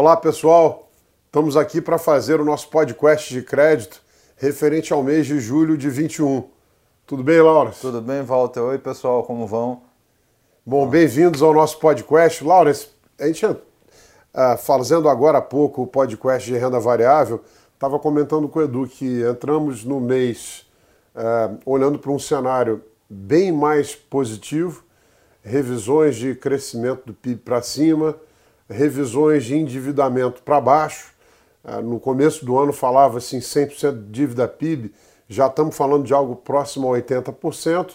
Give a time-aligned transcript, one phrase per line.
[0.00, 0.88] Olá pessoal,
[1.26, 4.00] estamos aqui para fazer o nosso podcast de crédito
[4.34, 6.48] referente ao mês de julho de 21.
[7.06, 7.70] Tudo bem, Laura?
[7.78, 8.62] Tudo bem, Walter?
[8.62, 9.82] Oi pessoal, como vão?
[10.64, 12.42] Bom, bem-vindos ao nosso podcast.
[12.42, 12.72] Laura,
[13.18, 13.58] a gente, uh,
[14.64, 17.44] fazendo agora há pouco o podcast de renda variável,
[17.74, 20.66] estava comentando com o Edu que entramos no mês
[21.14, 24.82] uh, olhando para um cenário bem mais positivo,
[25.42, 28.16] revisões de crescimento do PIB para cima,
[28.70, 31.12] revisões de endividamento para baixo.
[31.62, 34.92] Ah, no começo do ano falava-se em 100% de dívida PIB,
[35.28, 37.92] já estamos falando de algo próximo a 80%.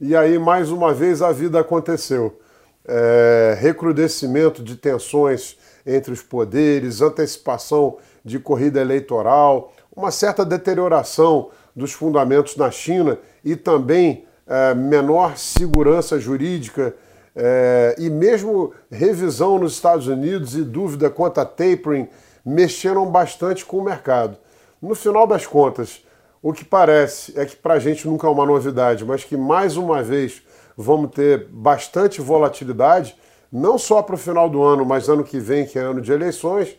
[0.00, 2.40] E aí, mais uma vez, a vida aconteceu.
[2.86, 5.56] É, recrudescimento de tensões
[5.86, 13.54] entre os poderes, antecipação de corrida eleitoral, uma certa deterioração dos fundamentos na China e
[13.54, 16.94] também é, menor segurança jurídica
[17.36, 22.08] é, e mesmo revisão nos Estados Unidos e dúvida quanto a tapering
[22.44, 24.36] mexeram bastante com o mercado.
[24.80, 26.04] No final das contas,
[26.42, 29.76] o que parece é que para a gente nunca é uma novidade, mas que mais
[29.76, 30.42] uma vez
[30.76, 33.16] vamos ter bastante volatilidade,
[33.50, 36.12] não só para o final do ano, mas ano que vem, que é ano de
[36.12, 36.76] eleições,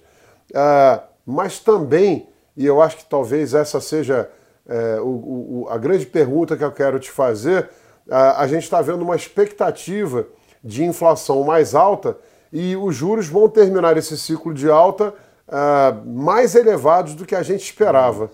[0.53, 4.29] é, mas também, e eu acho que talvez essa seja
[4.67, 7.69] é, o, o, a grande pergunta que eu quero te fazer,
[8.09, 10.27] a, a gente está vendo uma expectativa
[10.65, 12.17] de inflação mais alta
[12.51, 15.13] e os juros vão terminar esse ciclo de alta
[15.47, 18.25] uh, mais elevados do que a gente esperava.
[18.25, 18.29] O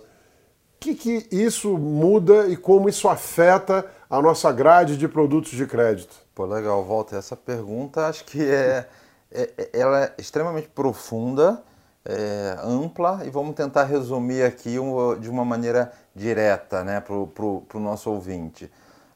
[0.80, 6.16] que, que isso muda e como isso afeta a nossa grade de produtos de crédito?
[6.34, 7.18] Pô, legal, Walter.
[7.18, 8.88] Essa pergunta acho que é,
[9.32, 11.62] é, é ela é extremamente profunda,
[12.06, 14.78] é, ampla e vamos tentar resumir aqui
[15.20, 18.72] de uma maneira direta né, para o nosso ouvinte.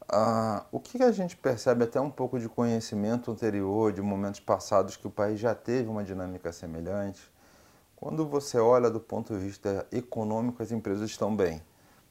[0.08, 4.96] Ah, o que a gente percebe até um pouco de conhecimento anterior, de momentos passados
[4.96, 7.22] que o país já teve uma dinâmica semelhante,
[7.96, 11.62] quando você olha do ponto de vista econômico, as empresas estão bem.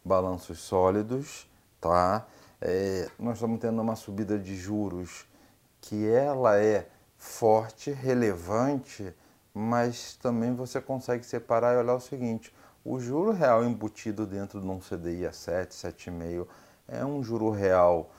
[0.04, 1.48] Balanços sólidos,
[1.80, 2.26] tá?
[2.60, 5.26] É, nós estamos tendo uma subida de juros
[5.80, 9.14] que ela é forte, relevante,
[9.52, 12.52] mas também você consegue separar e olhar o seguinte,
[12.84, 16.46] o juro real embutido dentro de um CDI a 7, 7,5
[16.88, 18.10] é um juro real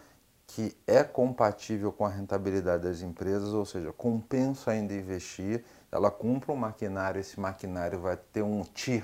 [0.47, 6.51] que é compatível com a rentabilidade das empresas, ou seja, compensa ainda investir, ela compra
[6.51, 9.03] um maquinário, esse maquinário vai ter um TIR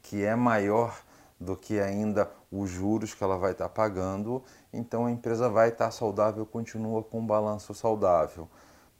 [0.00, 0.96] que é maior
[1.38, 5.90] do que ainda os juros que ela vai estar pagando, então a empresa vai estar
[5.90, 8.48] saudável, continua com um balanço saudável.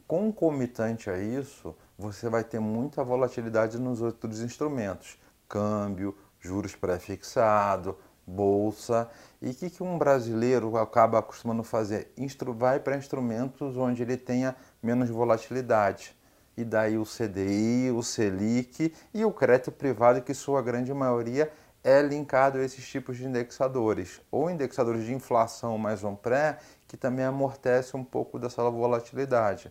[0.07, 5.19] Concomitante a isso, você vai ter muita volatilidade nos outros instrumentos,
[5.49, 9.09] câmbio, juros pré-fixado, bolsa.
[9.41, 12.13] E o que, que um brasileiro acaba acostumando fazer?
[12.17, 16.17] Instru vai para instrumentos onde ele tenha menos volatilidade.
[16.57, 21.53] E daí o CDI, o Selic e o crédito privado, que sua grande maioria
[21.85, 26.97] é linkado a esses tipos de indexadores, ou indexadores de inflação mais um pré, que
[26.97, 29.71] também amortece um pouco dessa volatilidade.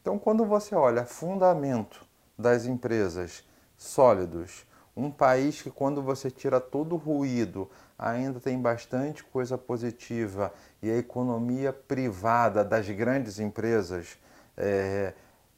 [0.00, 2.06] Então, quando você olha fundamento
[2.38, 3.42] das empresas
[3.76, 4.64] sólidos,
[4.96, 10.52] um país que quando você tira todo o ruído, ainda tem bastante coisa positiva
[10.82, 14.18] e a economia privada das grandes empresas
[14.56, 15.12] é,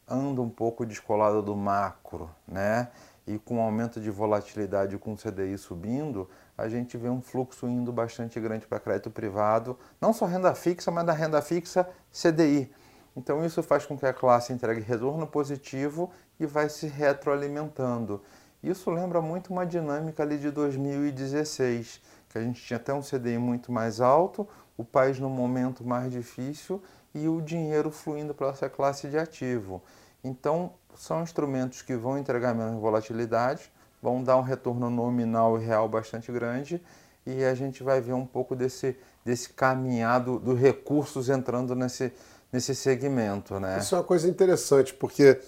[0.08, 2.88] anda um pouco descolada do macro, né?
[3.26, 7.92] E com aumento de volatilidade com o CDI subindo, a gente vê um fluxo indo
[7.92, 12.72] bastante grande para crédito privado, não só renda fixa, mas da renda fixa CDI.
[13.14, 16.10] Então isso faz com que a classe entregue retorno positivo
[16.40, 18.22] e vai se retroalimentando.
[18.62, 23.38] Isso lembra muito uma dinâmica ali de 2016 que a gente tinha até um CDI
[23.38, 24.46] muito mais alto,
[24.76, 26.82] o país num momento mais difícil
[27.14, 29.82] e o dinheiro fluindo para essa classe de ativo.
[30.22, 35.88] Então, são instrumentos que vão entregar menos volatilidade, vão dar um retorno nominal e real
[35.88, 36.82] bastante grande
[37.26, 42.12] e a gente vai ver um pouco desse, desse caminhado dos recursos entrando nesse,
[42.52, 43.58] nesse segmento.
[43.58, 43.78] Né?
[43.78, 45.40] Isso é uma coisa interessante, porque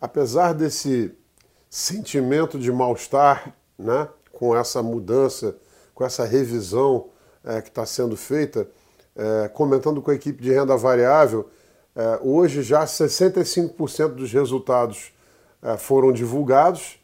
[0.00, 1.16] apesar desse
[1.76, 5.56] sentimento de mal-estar né, com essa mudança
[5.96, 7.06] com essa revisão
[7.42, 8.68] é, que está sendo feita,
[9.16, 11.48] é, comentando com a equipe de renda variável,
[11.96, 15.12] é, hoje já 65% dos resultados
[15.62, 17.00] é, foram divulgados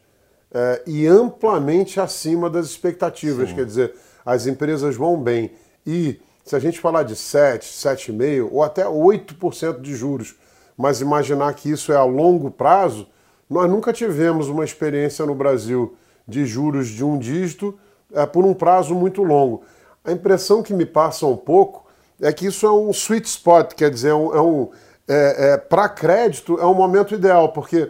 [0.53, 3.49] é, e amplamente acima das expectativas.
[3.49, 3.55] Sim.
[3.55, 5.51] Quer dizer, as empresas vão bem.
[5.85, 10.35] E se a gente falar de 7, 7,5% ou até 8% de juros,
[10.77, 13.07] mas imaginar que isso é a longo prazo,
[13.53, 15.95] nós nunca tivemos uma experiência no Brasil
[16.27, 17.77] de juros de um dígito
[18.11, 19.61] é, por um prazo muito longo.
[20.03, 21.85] A impressão que me passa um pouco
[22.19, 24.69] é que isso é um sweet spot, quer dizer, é um, é um
[25.07, 27.89] é, é para crédito é um momento ideal, porque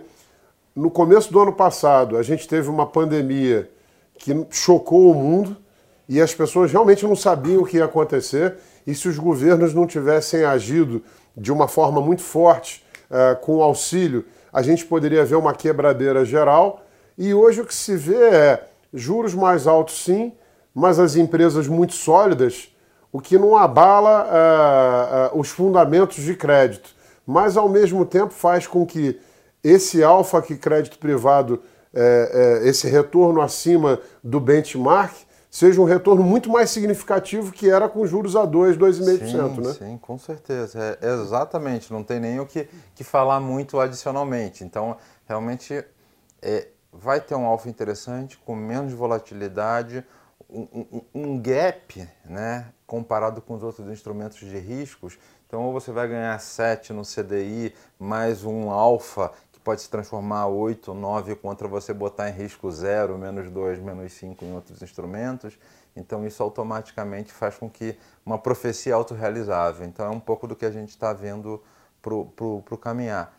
[0.75, 3.69] no começo do ano passado, a gente teve uma pandemia
[4.17, 5.55] que chocou o mundo
[6.09, 8.55] e as pessoas realmente não sabiam o que ia acontecer.
[8.85, 11.01] E se os governos não tivessem agido
[11.37, 16.23] de uma forma muito forte uh, com o auxílio, a gente poderia ver uma quebradeira
[16.23, 16.85] geral.
[17.17, 20.31] E hoje o que se vê é juros mais altos, sim,
[20.73, 22.71] mas as empresas muito sólidas,
[23.11, 26.95] o que não abala uh, uh, os fundamentos de crédito,
[27.25, 29.19] mas ao mesmo tempo faz com que
[29.63, 31.61] esse alfa que crédito privado,
[31.93, 35.13] é, esse retorno acima do benchmark,
[35.53, 39.73] seja um retorno muito mais significativo que era com juros a 2, 2,5%, né?
[39.73, 40.97] Sim, com certeza.
[40.99, 44.63] É, exatamente, não tem nem o que, que falar muito adicionalmente.
[44.63, 44.97] Então,
[45.27, 45.85] realmente,
[46.41, 50.03] é, vai ter um alfa interessante, com menos volatilidade,
[50.49, 55.19] um, um, um, gap, né, comparado com os outros instrumentos de riscos.
[55.45, 59.31] Então, ou você vai ganhar 7 no CDI, mais um alfa
[59.63, 64.43] pode se transformar 8, 9 contra você botar em risco 0, menos 2, menos 5
[64.43, 65.57] em outros instrumentos.
[65.95, 69.85] Então isso automaticamente faz com que uma profecia autorrealizável.
[69.85, 71.61] Então é um pouco do que a gente está vendo
[72.01, 73.35] para o caminhar.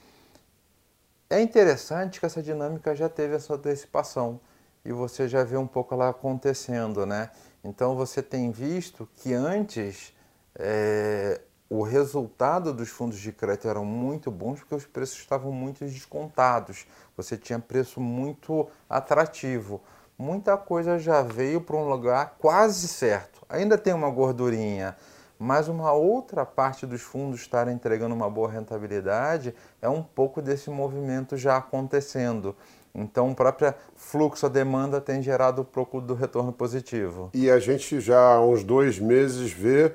[1.29, 4.41] É interessante que essa dinâmica já teve essa antecipação
[4.85, 7.31] e você já vê um pouco ela acontecendo, né?
[7.63, 10.15] Então você tem visto que antes
[10.55, 11.41] é,
[11.77, 16.87] o resultado dos fundos de crédito eram muito bons porque os preços estavam muito descontados.
[17.17, 19.81] Você tinha preço muito atrativo.
[20.17, 23.43] Muita coisa já veio para um lugar quase certo.
[23.49, 24.97] Ainda tem uma gordurinha,
[25.37, 30.71] mas uma outra parte dos fundos estarem entregando uma boa rentabilidade é um pouco desse
[30.71, 32.55] movimento já acontecendo.
[32.95, 37.31] Então, o próprio fluxo, a demanda tem gerado um pouco do retorno positivo.
[37.35, 39.93] E a gente já há uns dois meses vê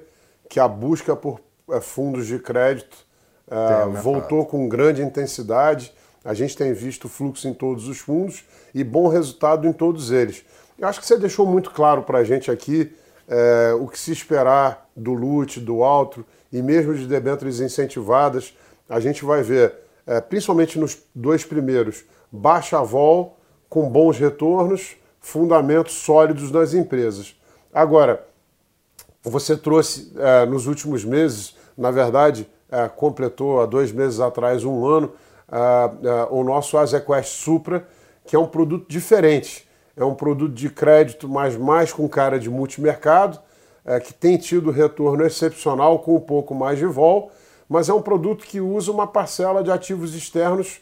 [0.49, 1.39] que a busca por
[1.81, 3.05] fundos de crédito
[3.47, 5.93] uh, voltou com grande intensidade.
[6.23, 8.43] A gente tem visto fluxo em todos os fundos
[8.73, 10.45] e bom resultado em todos eles.
[10.77, 12.95] Eu acho que você deixou muito claro para a gente aqui
[13.27, 18.53] é, o que se esperar do LUT, do Altro e mesmo de debêntures incentivadas.
[18.87, 19.75] A gente vai ver,
[20.07, 23.37] é, principalmente nos dois primeiros, baixa vol
[23.69, 27.35] com bons retornos, fundamentos sólidos nas empresas.
[27.73, 28.25] Agora,
[29.29, 34.85] você trouxe é, nos últimos meses na verdade, é, completou há dois meses atrás um
[34.85, 35.13] ano
[35.49, 37.87] é, é, o nosso Azequest Supra,
[38.25, 39.65] que é um produto diferente.
[39.95, 43.39] É um produto de crédito, mas mais com cara de multimercado,
[43.85, 47.31] é, que tem tido retorno excepcional com um pouco mais de vol,
[47.69, 50.81] mas é um produto que usa uma parcela de ativos externos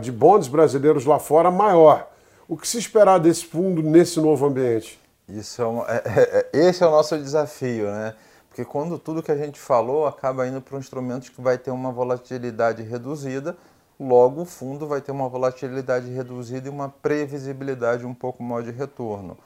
[0.00, 2.08] de bondes brasileiros lá fora maior.
[2.48, 4.98] O que se esperar desse fundo nesse novo ambiente?
[5.28, 8.14] Isso é, um, é, é, esse é o nosso desafio, né?
[8.48, 11.70] Porque quando tudo que a gente falou acaba indo para um instrumento que vai ter
[11.70, 13.56] uma volatilidade reduzida,
[13.98, 18.70] logo o fundo vai ter uma volatilidade reduzida e uma previsibilidade um pouco maior de
[18.70, 19.36] retorno.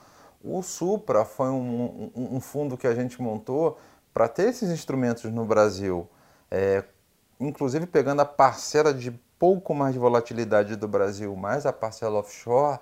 [0.43, 3.79] O Supra foi um, um, um fundo que a gente montou
[4.13, 6.07] para ter esses instrumentos no Brasil,
[6.51, 6.83] é,
[7.39, 12.79] inclusive pegando a parcela de pouco mais de volatilidade do Brasil, mais a parcela offshore,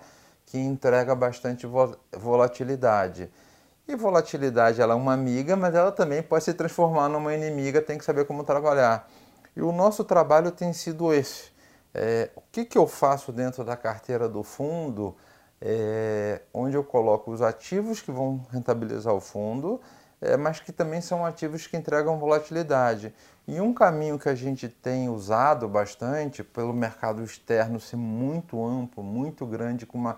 [0.47, 1.67] que entrega bastante
[2.11, 3.29] volatilidade.
[3.87, 7.97] E volatilidade ela é uma amiga, mas ela também pode se transformar numa inimiga, tem
[7.97, 9.09] que saber como trabalhar.
[9.55, 11.51] E o nosso trabalho tem sido esse.
[11.93, 15.15] É, o que, que eu faço dentro da carteira do fundo,
[15.61, 19.81] é, onde eu coloco os ativos que vão rentabilizar o fundo,
[20.21, 23.13] é, mas que também são ativos que entregam volatilidade.
[23.47, 29.03] E um caminho que a gente tem usado bastante, pelo mercado externo ser muito amplo,
[29.03, 30.17] muito grande, com uma,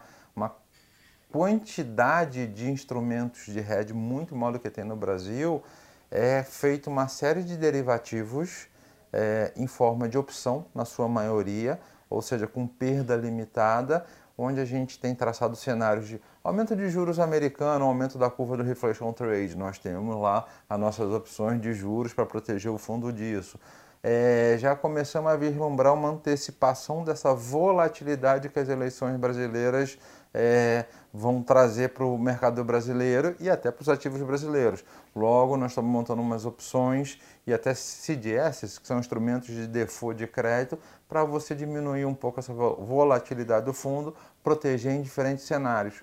[1.32, 5.64] quantidade de instrumentos de hedge muito maior do que tem no Brasil,
[6.10, 8.68] é feito uma série de derivativos
[9.14, 14.06] é, em forma de opção, na sua maioria, ou seja, com perda limitada,
[14.36, 18.64] onde a gente tem traçado cenários de aumento de juros americano, aumento da curva do
[18.64, 19.56] reflation trade.
[19.56, 23.60] Nós temos lá as nossas opções de juros para proteger o fundo disso.
[24.02, 29.98] É, já começamos a vislumbrar uma antecipação dessa volatilidade que as eleições brasileiras
[30.34, 34.86] é, vão trazer para o mercado brasileiro e até para os ativos brasileiros.
[35.14, 40.28] Logo, nós estamos montando umas opções e até CDS, que são instrumentos de default de
[40.28, 45.96] crédito, para você diminuir um pouco essa volatilidade do fundo, proteger em diferentes cenários.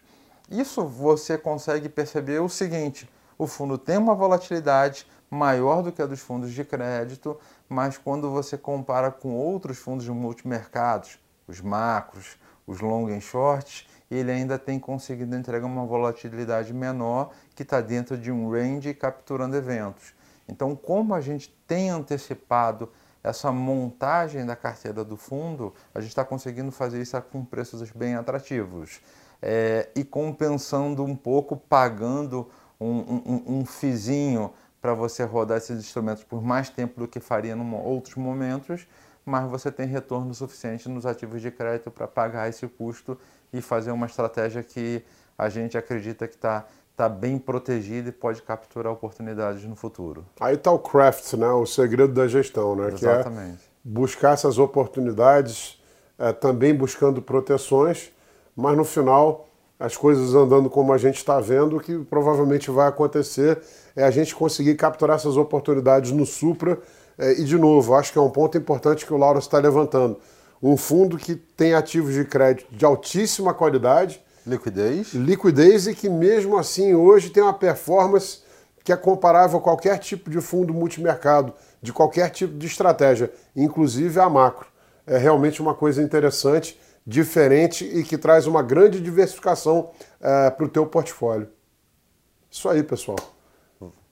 [0.50, 6.06] Isso você consegue perceber o seguinte: o fundo tem uma volatilidade maior do que a
[6.06, 12.37] dos fundos de crédito, mas quando você compara com outros fundos de multimercados, os macros,
[12.66, 18.16] os long and shorts, ele ainda tem conseguido entregar uma volatilidade menor que está dentro
[18.16, 20.14] de um range capturando eventos.
[20.49, 22.88] Então, como a gente tem antecipado
[23.23, 28.14] essa montagem da carteira do fundo, a gente está conseguindo fazer isso com preços bem
[28.14, 29.00] atrativos.
[29.42, 32.49] É, e compensando um pouco, pagando
[32.80, 37.52] um, um, um fizinho para você rodar esses instrumentos por mais tempo do que faria
[37.52, 38.87] em outros momentos,
[39.25, 43.18] mas você tem retorno suficiente nos ativos de crédito para pagar esse custo
[43.52, 45.02] e fazer uma estratégia que
[45.37, 46.64] a gente acredita que está
[46.97, 50.25] tá bem protegida e pode capturar oportunidades no futuro.
[50.40, 51.49] Aí está o craft, né?
[51.49, 52.88] o segredo da gestão, né?
[52.88, 53.59] Exatamente.
[53.59, 55.80] que é buscar essas oportunidades,
[56.18, 58.11] é, também buscando proteções,
[58.54, 59.47] mas no final
[59.78, 63.59] as coisas andando como a gente está vendo, o que provavelmente vai acontecer
[63.95, 66.78] é a gente conseguir capturar essas oportunidades no Supra
[67.18, 70.18] é, e, de novo, acho que é um ponto importante que o Lauro está levantando.
[70.62, 74.21] Um fundo que tem ativos de crédito de altíssima qualidade.
[74.47, 75.12] Liquidez.
[75.12, 78.40] Liquidez e que, mesmo assim, hoje tem uma performance
[78.85, 81.52] que é comparável a qualquer tipo de fundo multimercado,
[81.83, 84.68] de qualquer tipo de estratégia, inclusive a macro.
[85.06, 90.68] É realmente uma coisa interessante, diferente e que traz uma grande diversificação é, para o
[90.68, 91.48] teu portfólio.
[92.50, 93.18] Isso aí, pessoal.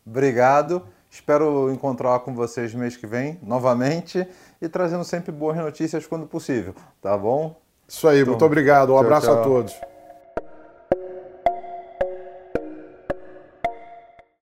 [0.06, 0.82] Obrigado.
[1.10, 4.26] Espero encontrar com vocês mês que vem, novamente,
[4.60, 7.60] e trazendo sempre boas notícias quando possível, tá bom?
[7.86, 8.90] Isso aí, então, muito obrigado.
[8.90, 9.40] Um tchau, abraço tchau.
[9.40, 9.93] a todos.